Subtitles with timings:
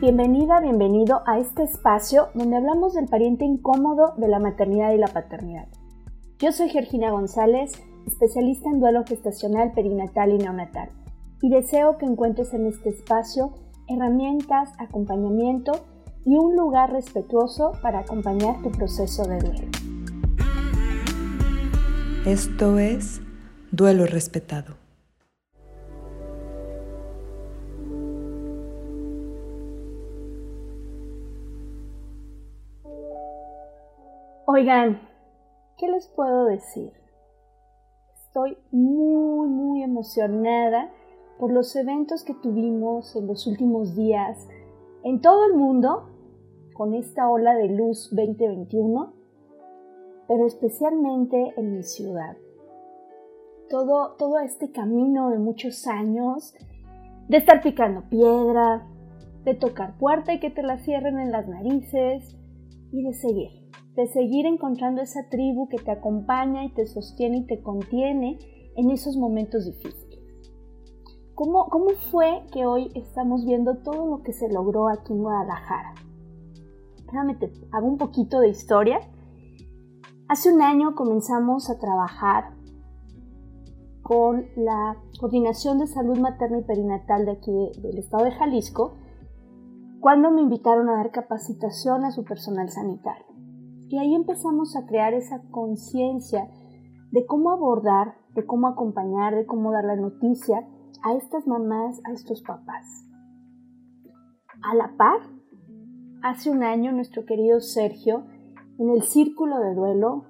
[0.00, 5.08] Bienvenida, bienvenido a este espacio donde hablamos del pariente incómodo de la maternidad y la
[5.08, 5.68] paternidad.
[6.38, 7.72] Yo soy Georgina González,
[8.06, 10.88] especialista en duelo gestacional, perinatal y neonatal,
[11.42, 13.52] y deseo que encuentres en este espacio
[13.88, 15.72] herramientas, acompañamiento
[16.24, 19.68] y un lugar respetuoso para acompañar tu proceso de duelo.
[22.24, 23.20] Esto es
[23.70, 24.79] Duelo Respetado.
[34.52, 35.00] Oigan,
[35.78, 36.90] ¿qué les puedo decir?
[38.26, 40.90] Estoy muy, muy emocionada
[41.38, 44.48] por los eventos que tuvimos en los últimos días
[45.04, 46.10] en todo el mundo
[46.74, 49.12] con esta ola de luz 2021,
[50.26, 52.36] pero especialmente en mi ciudad.
[53.68, 56.56] Todo, todo este camino de muchos años,
[57.28, 58.84] de estar picando piedra,
[59.44, 62.36] de tocar puerta y que te la cierren en las narices
[62.90, 63.59] y de seguir
[63.96, 68.38] de seguir encontrando esa tribu que te acompaña y te sostiene y te contiene
[68.76, 70.20] en esos momentos difíciles.
[71.34, 75.94] ¿Cómo, ¿Cómo fue que hoy estamos viendo todo lo que se logró aquí en Guadalajara?
[77.06, 79.00] Déjame te hago un poquito de historia.
[80.28, 82.54] Hace un año comenzamos a trabajar
[84.02, 88.94] con la Coordinación de Salud Materna y Perinatal de aquí del estado de Jalisco,
[90.00, 93.29] cuando me invitaron a dar capacitación a su personal sanitario.
[93.90, 96.48] Y ahí empezamos a crear esa conciencia
[97.10, 100.64] de cómo abordar, de cómo acompañar, de cómo dar la noticia
[101.02, 103.04] a estas mamás, a estos papás.
[104.62, 105.18] A la par,
[106.22, 108.26] hace un año nuestro querido Sergio,
[108.78, 110.26] en el círculo de duelo,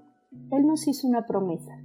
[0.52, 1.76] él nos hizo una promesa.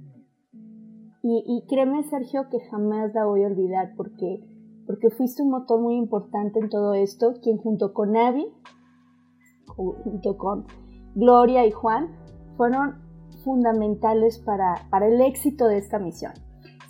[1.22, 4.48] Y, créeme, Sergio, que jamás la voy a olvidar porque,
[4.86, 8.46] porque fuiste un motor muy importante en todo esto, quien junto con Abby,
[9.66, 10.66] junto con
[11.16, 12.14] Gloria y Juan
[12.58, 12.98] fueron
[13.42, 16.32] fundamentales para, el éxito de esta misión.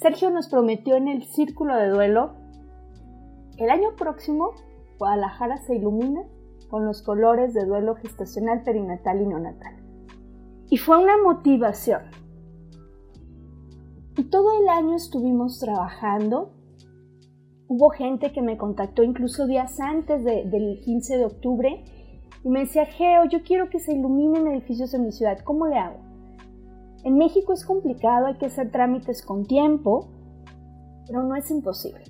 [0.00, 2.34] Sergio nos prometió en el círculo de duelo,
[3.56, 4.50] el año próximo
[4.98, 6.22] Guadalajara se ilumina
[6.69, 9.76] con los colores de duelo gestacional, perinatal y neonatal.
[10.70, 12.03] Y fue una motivación.
[14.16, 16.50] Y todo el año estuvimos trabajando.
[17.69, 21.84] Hubo gente que me contactó incluso días antes del 15 de octubre
[22.47, 25.79] y me decía, Geo, yo quiero que se iluminen edificios en mi ciudad, ¿cómo le
[25.79, 25.97] hago?
[27.03, 30.07] En México es complicado, hay que hacer trámites con tiempo,
[31.09, 32.05] pero no es imposible.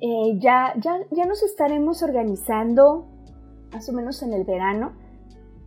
[0.00, 3.06] Eh, ya, ya, ya nos estaremos organizando
[3.70, 4.92] más o menos en el verano.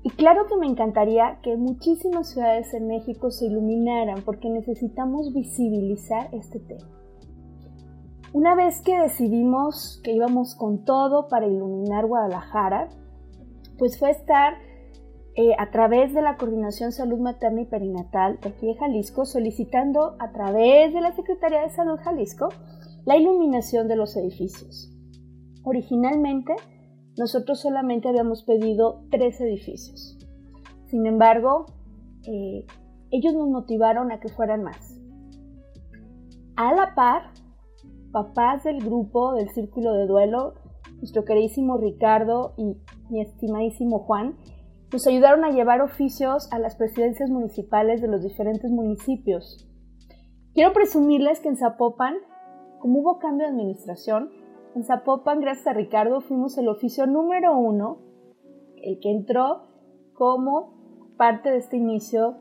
[0.02, 6.30] Y claro que me encantaría que muchísimas ciudades en México se iluminaran porque necesitamos visibilizar
[6.32, 6.90] este tema.
[8.34, 12.90] Una vez que decidimos que íbamos con todo para iluminar Guadalajara,
[13.84, 14.54] pues fue estar
[15.36, 20.16] eh, a través de la Coordinación Salud Materna y Perinatal de aquí de Jalisco, solicitando
[20.20, 22.48] a través de la Secretaría de Salud Jalisco
[23.04, 24.90] la iluminación de los edificios.
[25.66, 26.56] Originalmente,
[27.18, 30.18] nosotros solamente habíamos pedido tres edificios.
[30.86, 31.66] Sin embargo,
[32.26, 32.66] eh,
[33.12, 34.98] ellos nos motivaron a que fueran más.
[36.56, 37.34] A la par,
[38.14, 40.54] papás del grupo del Círculo de Duelo
[41.04, 42.78] nuestro queridísimo Ricardo y
[43.10, 44.36] mi estimadísimo Juan,
[44.92, 49.68] nos ayudaron a llevar oficios a las presidencias municipales de los diferentes municipios.
[50.54, 52.16] Quiero presumirles que en Zapopan,
[52.80, 54.30] como hubo cambio de administración,
[54.76, 58.00] en Zapopan, gracias a Ricardo, fuimos el oficio número uno,
[58.84, 59.64] el que entró
[60.14, 60.74] como
[61.18, 62.38] parte de este inicio,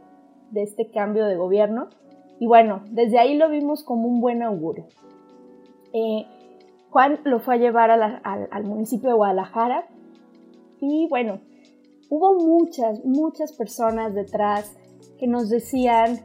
[0.50, 1.88] de este cambio de gobierno.
[2.38, 4.86] Y bueno, desde ahí lo vimos como un buen augurio.
[5.92, 6.26] Eh,
[6.90, 9.86] Juan lo fue a llevar al, municipio de Guadalajara
[10.82, 11.40] y bueno,
[12.10, 14.76] hubo muchas, muchas personas detrás
[15.16, 16.18] que nos decían,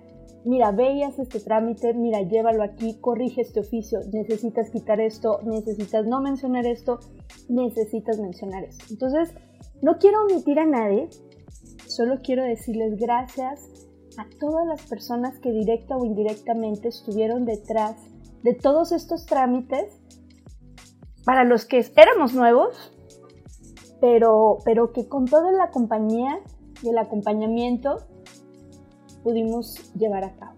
[0.45, 6.21] mira, veías este trámite, mira, llévalo aquí, corrige este oficio, necesitas quitar esto, necesitas no
[6.21, 6.99] mencionar esto,
[7.47, 8.83] necesitas mencionar esto.
[8.89, 9.29] Entonces,
[9.83, 11.07] no quiero omitir a nadie,
[11.85, 13.69] solo quiero decirles gracias
[14.17, 17.95] a todas las personas que directa o indirectamente estuvieron detrás
[18.41, 20.01] de todos estos trámites
[21.25, 22.96] para los que éramos nuevos,
[23.99, 26.39] pero, pero que con toda la compañía
[26.83, 27.97] y el acompañamiento
[29.23, 30.55] pudimos llevar a cabo.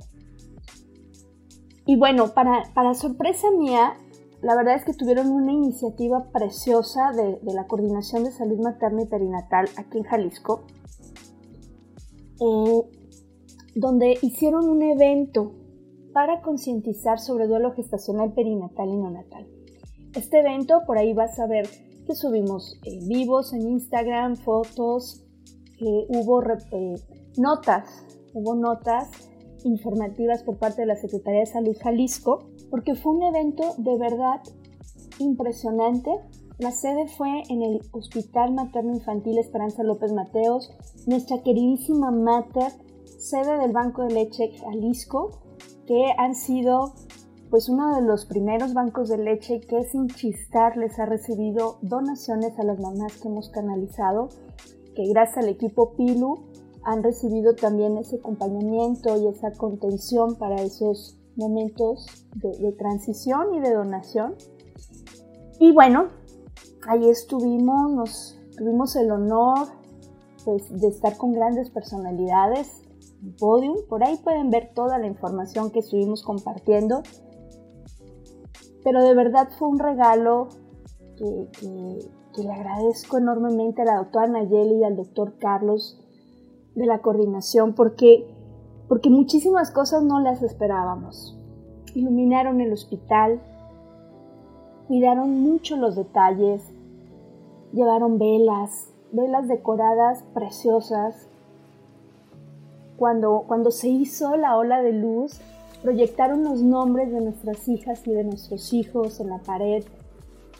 [1.85, 3.97] Y bueno, para, para sorpresa mía,
[4.41, 9.05] la verdad es que tuvieron una iniciativa preciosa de, la Coordinación de Salud Materna y
[9.05, 10.65] Perinatal aquí en Jalisco,
[12.39, 12.81] eh,
[13.75, 15.53] donde hicieron un evento
[16.13, 19.47] para concientizar sobre duelo gestacional perinatal y neonatal.
[20.15, 21.67] Este evento, por ahí vas a ver
[22.15, 25.25] subimos eh, vivos en Instagram, fotos,
[25.79, 26.95] hubo eh,
[27.37, 29.09] notas, hubo notas
[29.63, 34.41] informativas por parte de la Secretaría de Salud Jalisco, porque fue un evento de verdad
[35.19, 36.11] impresionante.
[36.59, 40.71] La sede fue en el Hospital Materno Infantil Esperanza López Mateos,
[41.07, 42.71] nuestra queridísima Mater,
[43.17, 45.41] sede del Banco de Leche Jalisco,
[45.87, 46.93] que han sido
[47.49, 52.57] pues uno de los primeros bancos de leche que sin chistar les ha recibido donaciones
[52.59, 54.29] a las mamás que hemos canalizado,
[54.95, 56.39] que gracias al equipo PILU
[56.83, 63.73] han recibido también ese acompañamiento y esa contención para esos momentos de, transición y de
[63.73, 64.35] donación.
[65.59, 66.07] Y bueno,
[66.87, 69.67] ahí estuvimos, nos tuvimos el honor
[70.45, 72.83] pues, de estar con grandes personalidades
[73.39, 73.77] podium.
[73.87, 77.03] Por ahí pueden ver toda la información que estuvimos compartiendo.
[78.83, 80.49] Pero de verdad fue un regalo
[81.17, 81.49] que,
[82.33, 85.99] que le agradezco enormemente a la doctora Nayeli y al doctor Carlos
[86.75, 88.27] de la coordinación porque,
[88.87, 91.37] porque muchísimas cosas no las esperábamos.
[91.95, 93.41] Iluminaron el hospital,
[94.87, 96.61] cuidaron mucho los detalles,
[97.73, 101.27] llevaron velas, velas decoradas preciosas.
[102.97, 105.39] Cuando, cuando se hizo la ola de luz,
[105.81, 109.83] proyectaron los nombres de nuestras hijas y de nuestros hijos en la pared.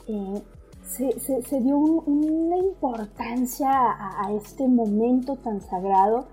[0.06, 0.42] Eh,
[0.82, 6.26] se, dio una importancia a, este momento tan sagrado.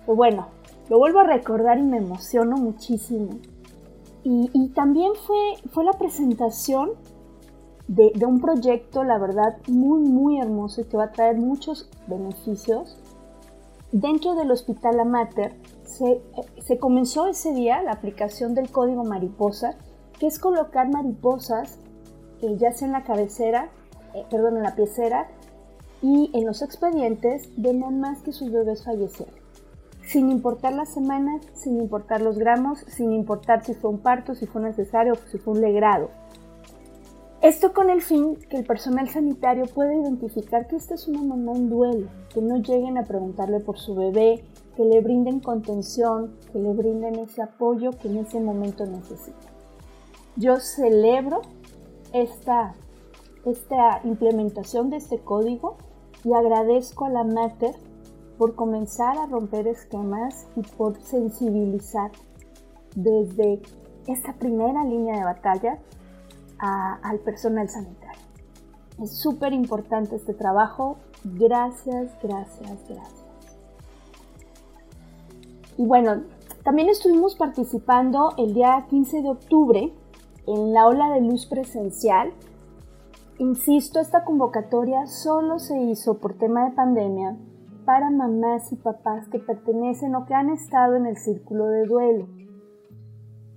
[0.00, 0.46] Pero bueno,
[0.88, 3.38] lo vuelvo a recordar y me emociono muchísimo.
[4.22, 5.38] Y, también fue,
[5.72, 6.90] fue la presentación
[7.88, 12.98] de, un proyecto, la verdad, muy, muy hermoso y que va a traer muchos beneficios.
[13.92, 15.54] Dentro del Hospital Amater
[15.90, 16.22] se,
[16.58, 19.76] se comenzó ese día la aplicación del código mariposa,
[20.18, 21.78] que es colocar mariposas
[22.42, 23.70] eh, ya sea en la cabecera
[24.14, 25.28] eh, perdón, en la piecera
[26.02, 29.34] y en los expedientes de más que sus bebés fallecieron.
[30.02, 34.46] Sin importar las semanas, sin importar los gramos, sin importar si fue un parto, si
[34.46, 36.10] fue necesario si fue un legrado.
[37.42, 41.52] Esto con el fin que el personal sanitario pueda identificar que esta es una mamá
[41.52, 44.44] en duelo, que no lleguen a preguntarle por su bebé,
[44.76, 49.48] que le brinden contención, que le brinden ese apoyo que en ese momento necesita.
[50.36, 51.40] Yo celebro
[52.12, 52.74] esta
[53.44, 55.76] esta implementación de este código
[56.24, 57.74] y agradezco a la Mater
[58.38, 62.10] por comenzar a romper esquemas y por sensibilizar
[62.94, 63.60] desde
[64.06, 65.78] esta primera línea de batalla
[66.60, 68.22] al personal sanitario.
[69.02, 70.98] Es súper importante este trabajo.
[71.24, 73.24] Gracias, gracias, gracias.
[75.78, 76.22] Y bueno,
[76.62, 79.92] también estuvimos participando el día 15 de octubre
[80.46, 82.32] en la ola de luz presencial
[83.40, 87.38] Insisto, esta convocatoria solo se hizo por tema de pandemia
[87.86, 92.28] para mamás y papás que pertenecen o que han estado en el círculo de duelo.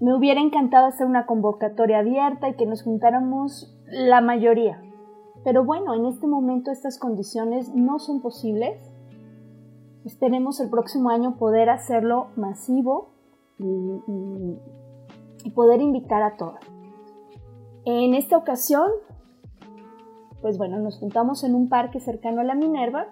[0.04, 4.84] Me hubiera encantado hacer una convocatoria abierta y que nos juntáramos la mayoría.
[5.46, 8.78] Pero bueno, en este momento estas condiciones no son posibles.
[10.04, 13.14] Esperemos el próximo año poder hacerlo masivo
[13.60, 16.60] y, poder invitar a todos.
[17.86, 18.90] En esta ocasión
[20.42, 23.08] pues bueno, nos juntamos en un parque cercano a la Minerva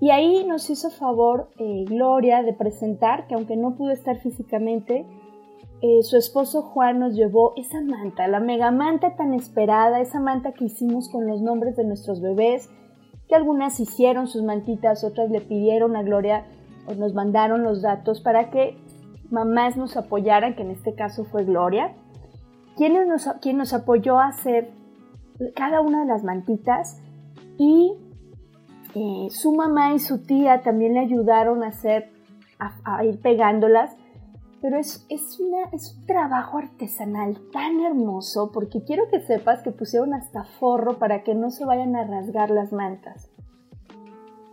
[0.00, 5.04] y ahí nos hizo favor eh, Gloria de presentar que aunque no pudo estar físicamente,
[5.82, 10.52] eh, su esposo Juan nos llevó esa manta, la mega manta tan esperada, esa manta
[10.52, 12.68] que hicimos con los nombres de nuestros bebés,
[13.28, 16.46] que algunas hicieron sus mantitas, otras le pidieron a Gloria
[16.86, 18.76] o nos mandaron los datos para que
[19.30, 21.94] mamás nos apoyaran, que en este caso fue Gloria,
[22.76, 24.72] quien nos, quien nos apoyó a hacer
[25.54, 27.00] cada una de las mantitas
[27.56, 27.92] y
[28.94, 32.10] eh, su mamá y su tía también le ayudaron a hacer,
[32.58, 33.96] a, ir pegándolas,
[34.60, 40.44] pero es, es, un trabajo artesanal tan hermoso porque quiero que sepas que pusieron hasta
[40.44, 43.30] forro para que no se vayan a rasgar las mantas.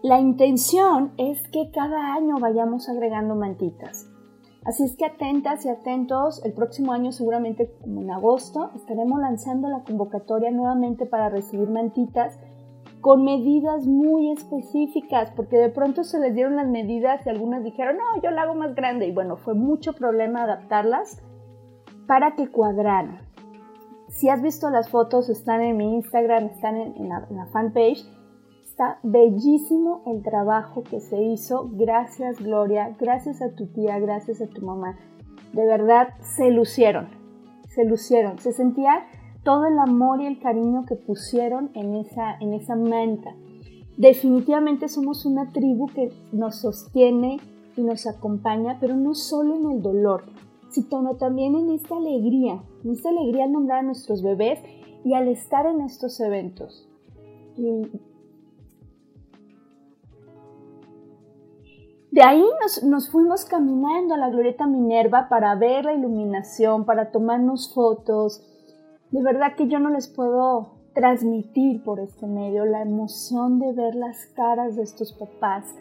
[0.03, 4.09] La intención es que cada año vayamos agregando mantitas.
[4.63, 9.69] Así es que atentas y atentos, el próximo año seguramente como en agosto estaremos lanzando
[9.69, 12.37] la convocatoria nuevamente para recibir mantitas
[13.01, 17.97] con medidas muy específicas, porque de pronto se les dieron las medidas y algunas dijeron,
[17.97, 21.21] no, yo la hago más grande y bueno, fue mucho problema adaptarlas
[22.07, 23.19] para que cuadraran.
[24.07, 28.05] Si has visto las fotos, están en mi Instagram, están en, la, en la fanpage
[28.77, 31.67] Está bellísimo el trabajo que se hizo.
[31.71, 34.95] Gracias Gloria, gracias a tu tía, gracias a tu mamá.
[35.51, 37.09] De verdad, se lucieron,
[37.69, 38.37] se lucieron.
[38.37, 39.07] Se sentía
[39.47, 43.33] todo el amor y el cariño que pusieron en esa, en esa manta.
[43.95, 47.37] Definitivamente somos una tribu que nos sostiene
[47.77, 50.25] y nos acompaña, pero no solo en el dolor,
[50.67, 54.59] sino también en esta alegría, en esta alegría al nombrar a nuestros bebés
[55.05, 56.85] y al estar en estos eventos.
[62.11, 67.11] de ahí nos, nos, fuimos caminando a la Glorieta Minerva para ver la iluminación, para
[67.11, 68.43] tomarnos fotos.
[69.11, 73.95] De verdad que yo no les puedo transmitir por este medio la emoción de ver
[73.95, 75.75] las caras de estos papás.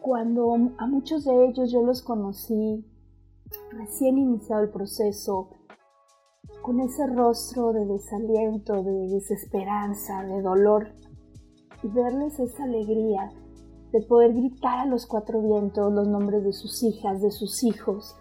[0.00, 2.84] Cuando a muchos de ellos yo los conocí
[3.72, 5.50] recién iniciado el proceso,
[6.62, 10.88] con ese rostro de desaliento, de desesperanza, de dolor,
[11.82, 13.32] y verles esa alegría
[13.92, 18.16] de poder gritar a los cuatro vientos los nombres de sus hijas, de sus hijos,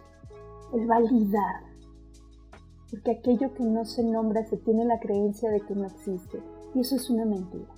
[0.73, 1.70] el validar,
[2.91, 6.43] porque aquello que no se nombra se tiene la creencia de que no existe,
[6.75, 7.73] y eso es una mentira.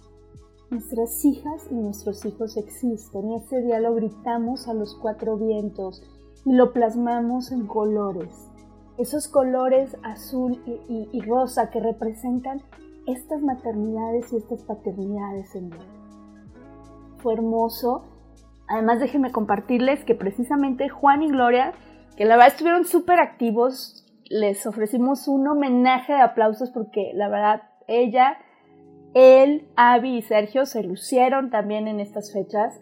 [0.71, 6.01] Nuestras hijas y nuestros hijos existen, y ese día lo gritamos a los cuatro vientos
[6.45, 8.49] y lo plasmamos en colores.
[8.97, 12.61] Esos colores azul y, rosa que representan
[13.05, 15.77] estas maternidades y estas paternidades en mí.
[17.17, 18.03] Fue hermoso.
[18.67, 21.73] Además, déjenme compartirles que precisamente Juan y Gloria,
[22.17, 27.63] que la verdad estuvieron súper activos les ofrecimos un homenaje de aplausos porque la verdad
[27.87, 28.37] ella,
[29.13, 32.79] él, Abby y Sergio se lucieron también en estas fechas.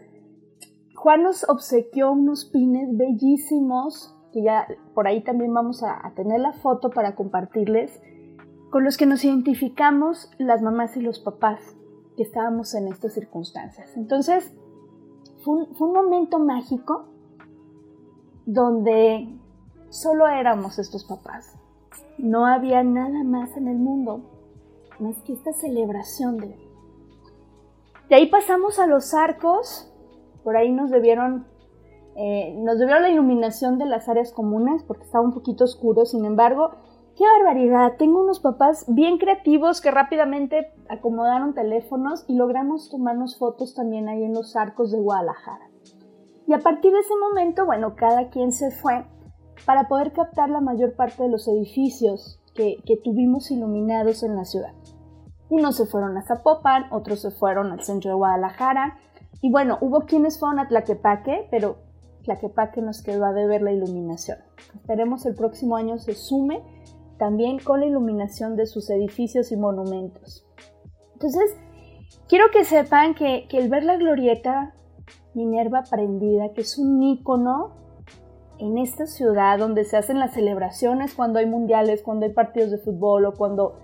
[0.95, 6.53] Juan nos obsequió unos pines bellísimos, que ya por ahí también vamos a, tener la
[6.53, 8.01] foto para compartirles,
[8.69, 11.60] con los que nos identificamos las mamás y los papás
[12.15, 13.98] que estábamos en estas circunstancias.
[13.98, 14.55] Entonces,
[15.43, 17.10] fue un momento mágico
[18.45, 19.40] donde
[19.91, 21.53] Solo éramos estos papás.
[22.17, 24.21] No había nada más en el mundo
[25.00, 26.55] más que esta celebración de...
[28.07, 29.91] De ahí pasamos a los arcos,
[30.45, 31.45] por ahí nos debieron,
[32.15, 36.24] eh, nos debieron la iluminación de las áreas comunes porque estaba un poquito oscuro, sin
[36.24, 36.71] embargo,
[37.17, 43.75] qué barbaridad, tengo unos papás bien creativos que rápidamente acomodaron teléfonos y logramos tomarnos fotos
[43.75, 45.67] también ahí en los arcos de Guadalajara.
[46.48, 49.05] Y a partir de ese momento, bueno, cada quien se fue
[49.65, 54.74] para poder captar la mayor parte de los edificios que, tuvimos iluminados en la ciudad.
[55.50, 58.98] Unos se fueron a Zapopan, otros se fueron al centro de Guadalajara,
[59.41, 61.77] y bueno, hubo quienes fueron a Tlaquepaque, pero
[62.24, 64.38] Tlaquepaque nos quedó a deber la iluminación.
[64.75, 66.62] Esperemos el próximo año se sume
[67.18, 70.46] también con la iluminación de sus edificios y monumentos.
[71.13, 71.56] Entonces,
[72.27, 74.74] quiero que sepan que, el ver la glorieta
[75.34, 77.81] Minerva prendida, que es un ícono
[78.62, 82.77] en esta ciudad donde se hacen las celebraciones cuando hay mundiales, cuando hay partidos de
[82.77, 83.80] fútbol o cuando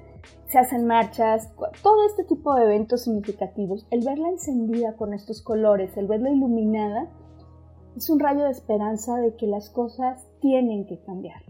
[0.45, 5.97] se hacen marchas, todo este tipo de eventos significativos, el verla encendida con estos colores,
[5.97, 7.09] el verla iluminada,
[7.95, 11.41] es un rayo de esperanza de que las cosas tienen que cambiar.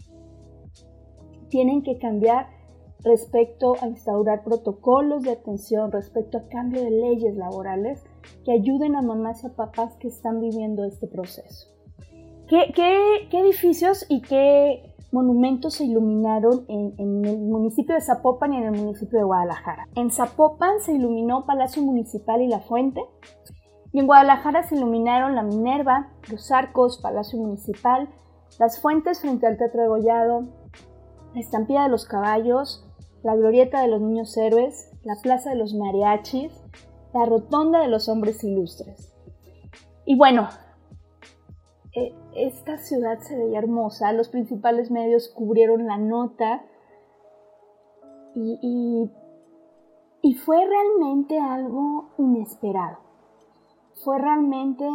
[1.50, 2.48] Tienen que cambiar
[3.04, 8.06] respecto a instaurar protocolos de atención, respecto a cambio de leyes laborales
[8.46, 11.77] que ayuden a mamás y a papás que están viviendo este proceso.
[12.48, 18.72] ¿Qué, edificios y qué monumentos se iluminaron en, el municipio de Zapopan y en el
[18.72, 19.90] municipio de Guadalajara?
[19.96, 23.02] En Zapopan se iluminó Palacio Municipal y La Fuente.
[23.92, 28.10] Y en Guadalajara se iluminaron la Minerva, los arcos, Palacio Municipal,
[28.60, 30.48] las fuentes frente al Teatro de Gollado,
[31.34, 32.86] la estampida de los caballos,
[33.24, 36.54] la glorieta de los niños héroes, la plaza de los mariachis,
[37.14, 39.14] la rotonda de los hombres ilustres.
[40.06, 40.48] Y bueno,
[42.36, 46.64] esta ciudad se veía hermosa, los principales medios cubrieron la nota
[48.36, 49.10] y,
[50.22, 53.00] y, fue realmente algo inesperado.
[54.04, 54.86] Fue realmente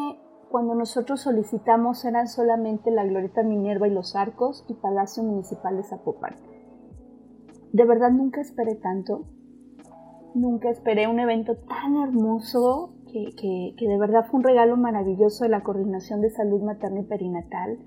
[0.49, 5.83] cuando nosotros solicitamos eran solamente la Glorieta Minerva y los Arcos y Palacio Municipal de
[5.83, 6.37] Zapopan.
[7.73, 9.25] De verdad nunca esperé tanto,
[10.35, 15.62] nunca esperé un evento tan hermoso que, de verdad fue un regalo maravilloso de la
[15.62, 17.78] Coordinación de Salud Materna y Perinatal.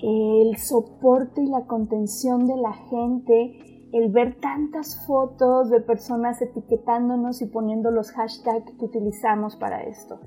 [0.00, 7.40] El soporte y la contención de la gente, el ver tantas fotos de personas etiquetándonos
[7.42, 10.20] y poniendo los hashtags que utilizamos para esto.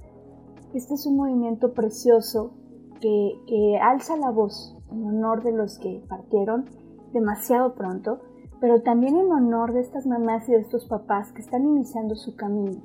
[0.74, 2.54] Este es un movimiento precioso
[3.00, 6.66] que, alza la voz en honor de los que partieron
[7.14, 8.20] demasiado pronto,
[8.60, 12.36] pero también en honor de estas mamás y de estos papás que están iniciando su
[12.36, 12.82] camino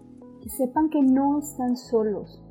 [0.49, 2.43] sepan que no están solos,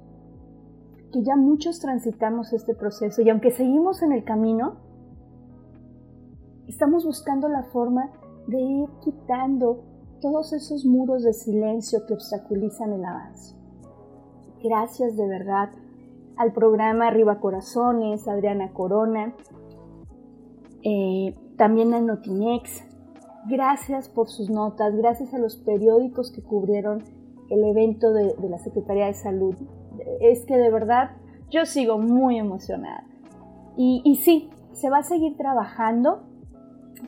[1.12, 4.86] que ya muchos transitamos este proceso y aunque seguimos en el camino,
[6.68, 8.10] Estamos buscando la forma
[8.48, 9.84] de ir quitando
[10.20, 13.56] todos esos muros de silencio que obstaculizan el avance.
[14.64, 15.70] Gracias de verdad
[16.38, 19.36] al programa Arriba Corazones, Adriana Corona,
[20.82, 22.84] eh, también a Notinex.
[23.48, 27.04] Gracias por sus notas, gracias a los periódicos que cubrieron
[27.50, 29.56] el evento de, la Secretaría de Salud.
[30.22, 31.12] Es que de verdad
[31.50, 33.06] yo sigo muy emocionada.
[33.78, 36.24] Y, y sí, se va a seguir trabajando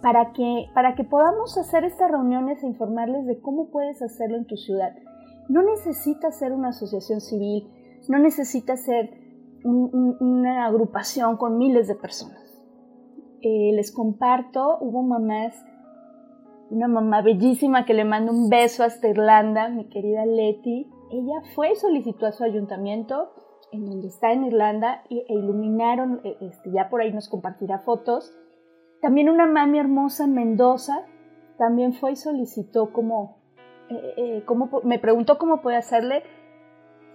[0.01, 4.46] para que, para que podamos hacer estas reuniones e informarles de cómo puedes hacerlo en
[4.46, 4.94] tu ciudad.
[5.50, 7.70] No necesitas ser una asociación civil,
[8.08, 9.12] no necesitas ser
[9.63, 12.41] una agrupación con miles de personas.
[13.41, 15.53] Eh, les comparto, hubo mamás,
[16.69, 20.89] una mamá bellísima que le mando un beso hasta Irlanda, mi querida Leti.
[21.12, 23.31] Ella fue y solicitó a su ayuntamiento,
[23.71, 28.38] en donde está en Irlanda, e, iluminaron, e, este, ya por ahí nos compartirá fotos.
[29.01, 31.05] También una mami hermosa en Mendoza,
[31.57, 33.38] también fue y solicitó como,
[33.89, 34.45] eh, eh,
[34.83, 36.24] me preguntó cómo puede hacerle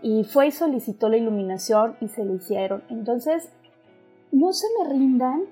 [0.02, 2.82] y fue y solicitó la iluminación y se le hicieron.
[2.88, 3.52] Entonces,
[4.32, 5.42] no se me rindan.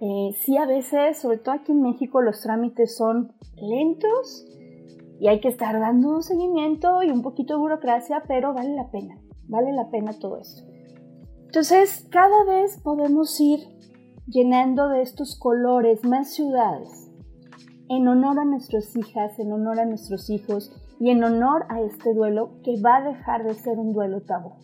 [0.00, 4.46] Eh, sí, a veces, sobre todo aquí en México, los trámites son lentos
[5.18, 8.90] y hay que estar dando un seguimiento y un poquito de burocracia, pero vale la
[8.90, 10.62] pena, vale la pena todo esto.
[11.46, 13.60] Entonces, cada vez podemos ir
[14.26, 17.10] llenando de estos colores más ciudades
[17.88, 22.12] en honor a nuestras hijas, en honor a nuestros hijos y en honor a este
[22.12, 24.54] duelo que va a dejar de ser un duelo tabú.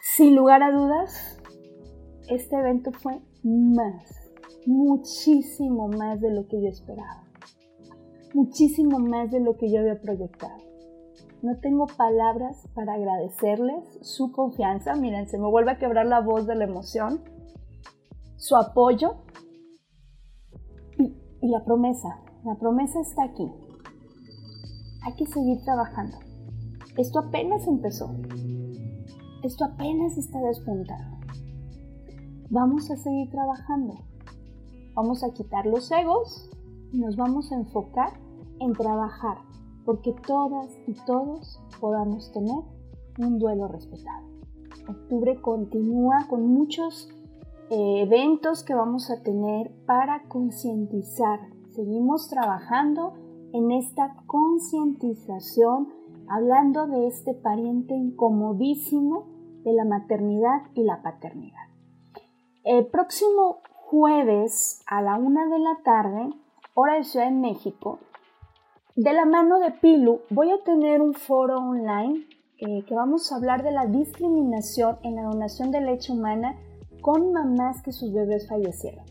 [0.00, 1.38] Sin lugar a dudas,
[2.28, 4.32] este evento fue más,
[4.66, 7.24] muchísimo más de lo que yo esperaba,
[8.34, 10.56] muchísimo más de lo que yo había proyectado.
[11.42, 14.94] No tengo palabras para agradecerles su confianza.
[14.94, 17.20] Miren, se me vuelve a quebrar la voz de la emoción,
[18.36, 19.16] su apoyo
[20.98, 22.20] y, la promesa.
[22.44, 23.46] La promesa está aquí
[25.04, 26.18] hay que seguir trabajando.
[26.96, 28.14] Esto apenas empezó.
[29.42, 31.13] Esto apenas está despuntando.
[32.50, 33.94] Vamos a seguir trabajando.
[34.94, 36.50] Vamos a quitar los egos
[36.92, 38.12] y nos vamos a enfocar
[38.60, 39.38] en trabajar
[39.84, 42.62] porque todas y todos podamos tener
[43.18, 44.26] un duelo respetado.
[44.88, 47.08] Octubre continúa con muchos
[47.70, 51.40] eh, eventos que vamos a tener para concientizar.
[51.70, 53.14] Seguimos trabajando
[53.52, 55.88] en esta concientización,
[56.28, 59.26] hablando de este pariente incomodísimo
[59.64, 61.73] de la maternidad y la paternidad.
[62.64, 66.30] El próximo jueves a la una de la tarde,
[66.72, 67.98] hora de Ciudad de México,
[68.96, 73.36] de la mano de Pilu, voy a tener un foro online eh, que vamos a
[73.36, 76.56] hablar de la discriminación en la donación de leche humana
[77.02, 79.04] con mamás que sus bebés fallecieron.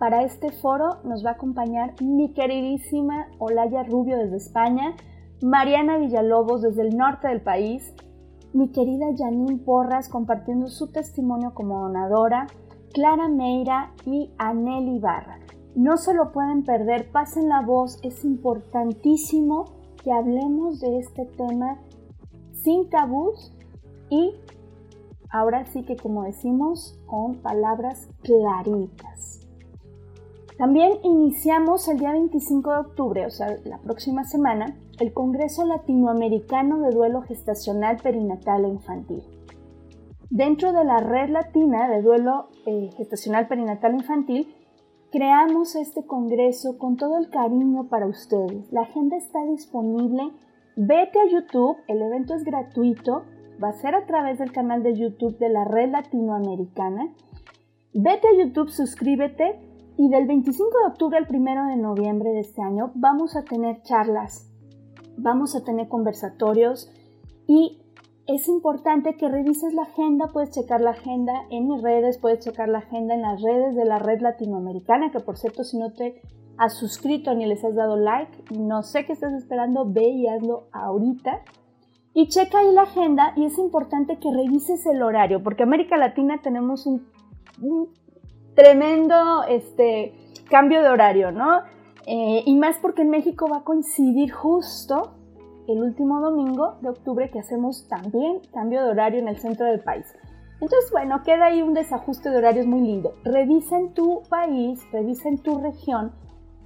[0.00, 4.96] Para este foro nos va a acompañar mi queridísima Olaya Rubio desde España,
[5.40, 7.94] Mariana Villalobos desde el norte del país,
[8.52, 12.48] mi querida Janine Porras compartiendo su testimonio como donadora,
[12.92, 15.38] Clara Meira y Anel Barra.
[15.74, 19.66] No se lo pueden perder, pasen la voz, es importantísimo
[20.02, 21.78] que hablemos de este tema
[22.52, 23.52] sin tabús
[24.10, 24.34] y
[25.30, 29.46] ahora sí que como decimos con palabras claritas.
[30.56, 36.80] También iniciamos el día 25 de octubre, o sea, la próxima semana, el Congreso Latinoamericano
[36.80, 39.37] de Duelo Gestacional Perinatal e Infantil.
[40.30, 44.54] Dentro de la red latina de duelo eh, gestacional perinatal infantil,
[45.10, 48.70] creamos este congreso con todo el cariño para ustedes.
[48.70, 50.30] La agenda está disponible.
[50.76, 53.24] Vete a YouTube, el evento es gratuito,
[53.62, 57.08] va a ser a través del canal de YouTube de la red latinoamericana.
[57.94, 59.58] Vete a YouTube, suscríbete
[59.96, 63.82] y del 25 de octubre al 1 de noviembre de este año vamos a tener
[63.82, 64.48] charlas,
[65.16, 66.92] vamos a tener conversatorios
[67.48, 67.80] y
[68.28, 72.68] es importante que revises la agenda, puedes checar la agenda en mis redes, puedes checar
[72.68, 76.20] la agenda en las redes de la red latinoamericana, que por cierto si no te
[76.58, 80.68] has suscrito ni les has dado like, no sé qué estás esperando, ve y hazlo
[80.72, 81.42] ahorita.
[82.12, 86.40] Y checa ahí la agenda y es importante que revises el horario, porque América Latina
[86.42, 87.06] tenemos un
[88.54, 90.12] tremendo este,
[90.50, 91.60] cambio de horario, ¿no?
[92.06, 95.14] Eh, y más porque en México va a coincidir justo
[95.68, 99.80] el último domingo de octubre que hacemos también cambio de horario en el centro del
[99.80, 100.06] país.
[100.60, 103.12] Entonces, bueno, queda ahí un desajuste de horarios muy lindo.
[103.24, 106.12] Revisa en tu país, revisa en tu región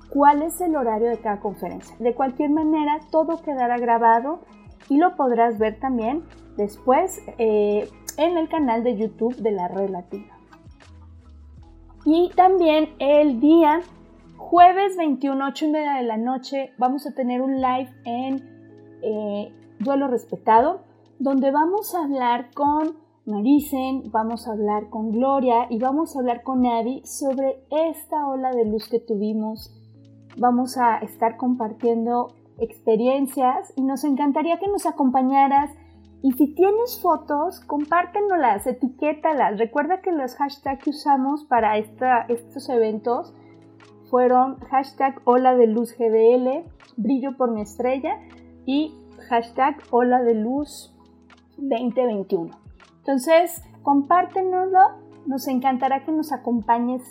[0.09, 1.95] cuál es el horario de cada conferencia.
[1.99, 4.41] De cualquier manera, todo quedará grabado
[4.89, 6.25] y lo podrás ver también
[6.57, 10.39] después eh, en el canal de YouTube de la Red Latina.
[12.05, 13.81] Y también el día
[14.37, 18.52] jueves 21, 8 y media de la noche, vamos a tener un live en
[19.03, 20.81] eh, Duelo Respetado,
[21.19, 26.43] donde vamos a hablar con Marisen, vamos a hablar con Gloria y vamos a hablar
[26.43, 29.73] con Abby sobre esta ola de luz que tuvimos.
[30.37, 35.71] Vamos a estar compartiendo experiencias y nos encantaría que nos acompañaras.
[36.23, 39.59] Y si tienes fotos, compártenoslas, etiquétalas.
[39.59, 43.35] Recuerda que los hashtags que usamos para estos eventos
[44.11, 46.65] fueron hashtag Ola de Luz GDL,
[46.97, 48.19] Brillo por mi estrella
[48.67, 48.95] y
[49.29, 50.95] hashtag Ola de Luz
[51.57, 52.51] 2021.
[52.99, 54.81] Entonces, compártenoslo,
[55.27, 57.03] nos encantará que nos acompañes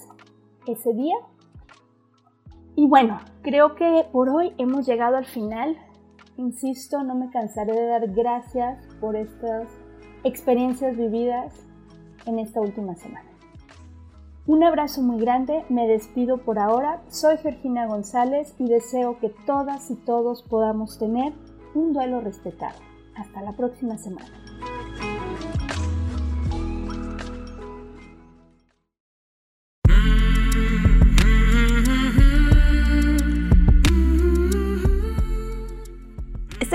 [0.68, 1.16] ese día.
[2.76, 5.78] Y bueno, creo que por hoy hemos llegado al final.
[6.38, 9.68] Insisto, no me cansaré de dar gracias por estas
[10.24, 11.66] experiencias vividas
[12.26, 13.31] en esta última semana.
[14.48, 19.92] Un abrazo muy grande, me despido por ahora, soy Georgina González y deseo que todas
[19.92, 21.34] y todos podamos tener
[21.76, 22.80] un duelo respetado.
[23.16, 24.32] Hasta la próxima semana.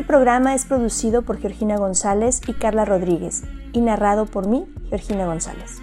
[0.07, 5.83] programa es producido por Georgina González y Carla Rodríguez y narrado por mí, Georgina González.